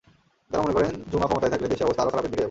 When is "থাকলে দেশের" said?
1.53-1.85